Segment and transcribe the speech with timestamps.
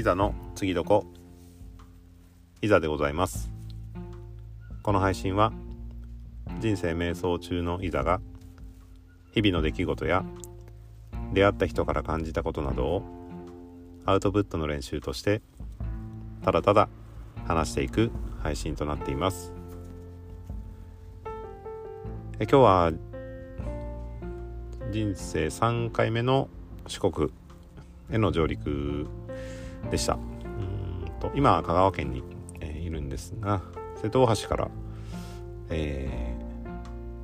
[0.00, 1.04] いざの次どこ？
[2.62, 3.50] いざでございます。
[4.82, 5.52] この配信は
[6.58, 8.22] 人生瞑想中のいざが
[9.34, 10.24] 日々の出来事や
[11.34, 13.02] 出会った人から感じたことなどを
[14.06, 15.42] アウトプットの練習として
[16.42, 16.88] ただただ
[17.46, 18.10] 話していく
[18.42, 19.52] 配信となっています。
[22.38, 22.92] え今日は
[24.90, 26.48] 人生3回目の
[26.86, 27.30] 四国
[28.10, 29.06] への上陸
[29.90, 30.14] でした。
[30.14, 32.22] うんと今香川県に、
[32.60, 33.62] えー、いるんですが
[34.00, 34.70] 瀬戸大橋から、
[35.68, 36.40] えー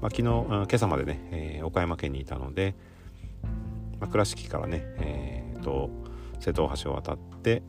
[0.00, 2.74] まあ、昨日今朝までね、えー、岡山県にいたので、
[3.98, 5.90] まあ、倉敷からね、えーと、
[6.38, 7.62] 瀬戸大橋を渡って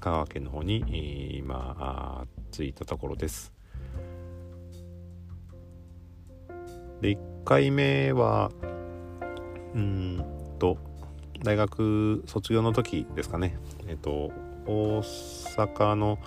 [0.00, 3.52] 香川県の方に今着いたところです。
[7.00, 8.50] で1回目は
[9.74, 10.24] うん
[10.58, 10.78] と
[11.44, 13.56] 大学卒業の時ですかね。
[13.86, 14.32] えっと
[14.66, 16.18] 大阪の、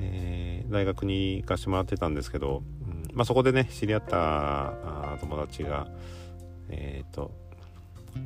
[0.00, 4.72] えー、大学に行かしてもらってたんですけど、うんまあ、そこでね知り合った
[5.20, 5.86] 友達が
[6.70, 7.30] えっ、ー、と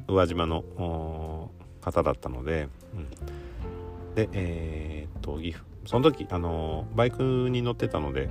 [0.08, 1.50] 宇和島の
[1.82, 8.30] 方だったので、うん、でえっ、ー、と岐阜その時あのバイクに乗ってたので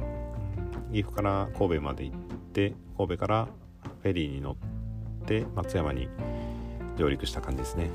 [0.92, 2.16] 岐阜から神戸まで行っ
[2.52, 3.48] て神戸から
[4.02, 6.10] フェリーに乗って松山に
[6.98, 7.90] 上陸した感じですね。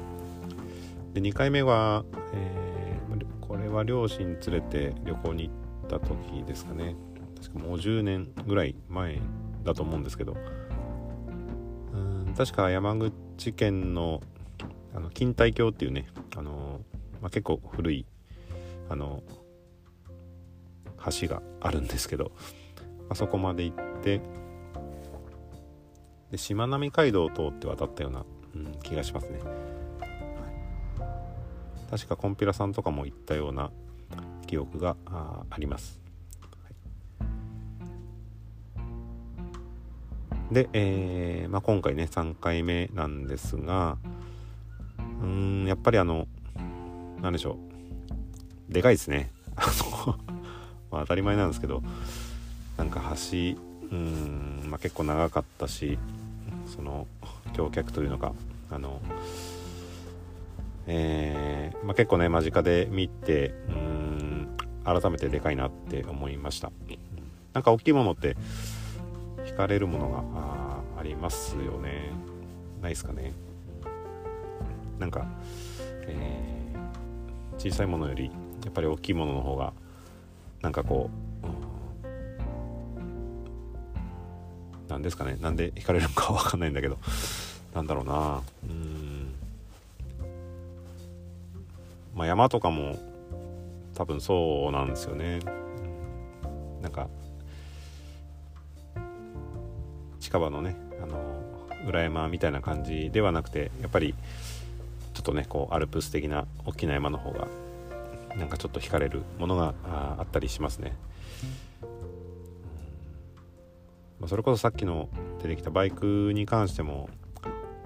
[1.14, 5.52] で2回目は、えー、これは両親連れて旅行に行
[5.86, 6.94] った時ですかね。
[7.40, 9.18] 確かもう10年ぐらい前
[9.64, 10.36] だと思うんですけど。
[11.92, 14.20] うん確か山口県の
[14.94, 16.80] あの錦帯橋っていうね、あの
[17.20, 18.06] まあ、結構古い
[18.88, 19.22] あの
[21.20, 22.32] 橋があるんですけど、
[23.08, 24.20] あ、そこまで行って。
[26.30, 31.06] でしまなみ海道を通って渡ったようなうん、気がしますね、は
[31.88, 33.70] い、確かコンピラさんとかも行ったような
[34.46, 36.00] 記憶があります、
[36.40, 37.26] は
[40.50, 43.98] い、で、えーまあ、今回ね3回目なんですが
[45.22, 46.26] うんやっぱりあの
[47.20, 47.58] 何でしょ
[48.68, 48.72] う。
[48.72, 49.30] でかいですね。
[50.90, 51.82] まあ当たり前なんですけど
[52.76, 53.56] なんか橋
[53.92, 55.98] うん、まあ、結構長かったし
[56.66, 57.06] その
[57.54, 58.32] 橋脚というのか
[58.70, 59.00] あの、
[60.86, 66.72] えーまあ、結構ね間近で見てうん改めてでかいなって思いました。
[67.52, 68.36] なんか大きいものって
[69.44, 72.10] 惹かれるものがあありますよね。
[72.80, 73.32] ないですかね。
[74.98, 75.26] なんか、
[76.06, 78.30] えー、小さいものより
[78.64, 79.72] やっぱり大きいものの方が
[80.60, 81.10] なんかこ
[81.42, 81.50] う、う
[84.84, 85.36] ん、なんですかね。
[85.40, 86.98] なんで惹かれるのかわかんないんだけど。
[87.74, 88.42] なんだろうな。
[88.64, 89.34] うん。
[92.14, 92.98] まあ山とかも
[93.94, 95.40] 多分そうなんですよね。
[96.82, 97.08] なんか
[100.18, 101.18] 近場のねあの
[101.86, 104.14] 裏山みたいな感じではなくてやっぱり
[105.14, 107.48] ちょっとねこうアルプス的な大きな山の方が
[108.36, 110.96] なんかちょっと惹かれるものがあったりしますね。
[114.20, 115.08] まあ、それこそさっきの
[115.42, 117.08] 出てきたバイクに関しても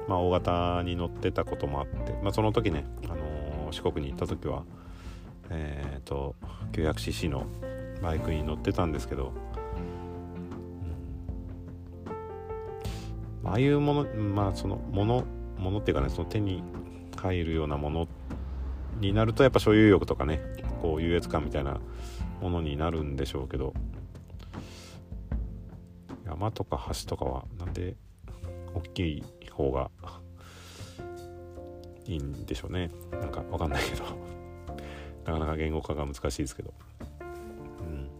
[0.08, 4.64] まあ、大型に乗ってたこともあって、まあ、その時ね、あのー、四国に行った時は、
[5.50, 6.34] えーと、
[6.72, 7.46] 900cc の
[8.02, 9.32] バイクに乗ってたんですけど、
[13.42, 15.24] うん、ああいうものまあそのもの
[15.58, 16.62] ものっていうかねその手に
[17.16, 18.08] 入るようなもの
[19.00, 20.40] になるとやっぱ所有欲とかね
[20.82, 21.80] こう優越感みたいな
[22.42, 23.72] ものになるんでしょうけど
[26.26, 27.96] 山とか橋とかはなんで
[28.74, 29.90] 大きい方が
[32.06, 32.90] いいんでしょうね。
[33.12, 34.04] なんかわかんないけど。
[35.24, 36.74] なかなか言語化が難しいですけど。
[37.80, 38.10] うん。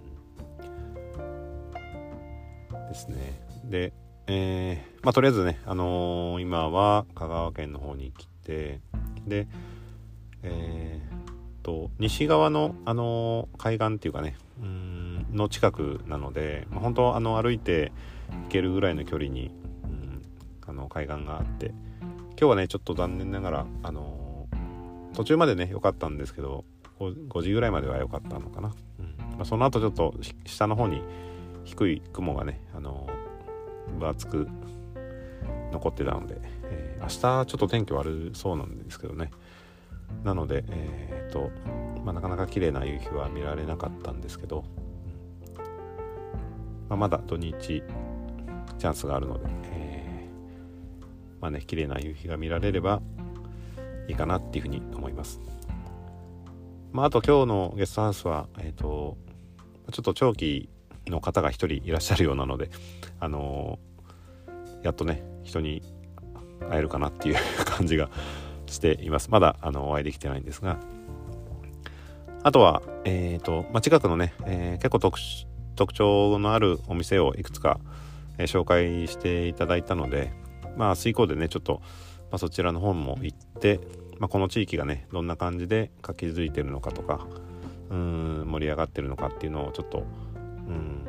[2.88, 3.44] ですね。
[3.64, 3.92] で
[4.26, 8.80] えー、まあとりあえずねあのー、今は香川県の方に来て
[9.26, 9.46] で
[10.42, 17.92] えー、と西側の、あのー、海岸っていうかねうんの近くなので、まあ、本当あの歩いて
[18.44, 19.50] 行けるぐらいの距離に
[20.84, 26.64] の海岸があって今日はねちょっと残念ながら、あのー、途中までね良かったんですけど
[27.00, 29.16] 5, 5時ぐらいまでは良かったのかな、うん。
[29.36, 30.14] まあ、その後ちょっと
[30.44, 31.02] 下の方に
[31.64, 34.48] 低い雲がね、あのー、分厚く
[35.72, 39.30] 残ってたので、えー、明日ちょっと天気悪そうなんですけどね。
[40.22, 41.50] なので、えーと
[42.04, 44.64] まあ、なかなか綺麗な夕日は見られなかったんですけど、
[45.58, 45.64] うん。
[46.88, 47.82] まあ、まだ土日
[48.78, 49.46] チャンスがあるので、
[51.44, 53.02] まあね綺麗な夕日が見られれば
[54.08, 55.42] いいかなっていうふうに思います
[56.94, 59.16] まあ、あと今日のゲストハウスは、えっ、ー、と、
[59.90, 60.68] ちょっと長期
[61.08, 62.70] の方が1人いらっしゃるようなので、
[63.18, 65.82] あのー、やっとね、人に
[66.70, 68.10] 会えるかなっていう感じが
[68.66, 69.28] しています。
[69.28, 70.78] まだ、あの、お会いできてないんですが、
[72.44, 77.80] あとは、えっ、ー、と、まあ、近くのね、え結構特徴のあるお店をいくつか、
[78.38, 80.32] え紹介していただいたので、
[80.76, 81.80] まあ、水耕でね、ちょっと、
[82.30, 83.80] まあ、そちらの方も行って、
[84.18, 87.26] まあ、この地域がねどんな感じで活気づいてるのかとか
[87.90, 90.04] うん盛り上がってるのかっていうのをちょっと
[90.66, 91.06] うん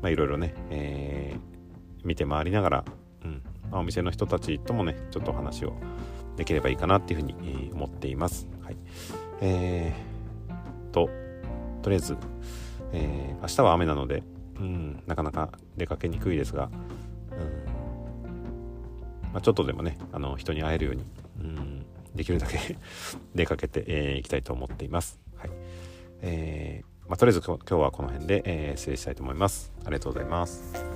[0.00, 2.84] まあいろいろね、えー、見て回りながら、
[3.24, 5.74] うんまあ、お店の人たちともねちょっとお話を
[6.36, 8.46] できればいいかなっていうふうに思っています。
[8.62, 8.76] はい、
[9.40, 11.10] えー、と
[11.82, 12.16] とりあえず、
[12.92, 14.22] えー、明日は雨なので、
[14.56, 16.70] うん、なかなか出かけにくいですが、
[19.32, 21.04] まあ、ちょっとでもねあの人に会えるように
[21.40, 22.58] うんできるだけ
[23.34, 25.20] 出かけてい、えー、きたいと思っています。
[25.36, 25.50] はい
[26.20, 29.72] えーまあ、とりあえず今日はこの辺で、えー、失礼したいと思います。
[29.84, 30.87] ありがとうございます。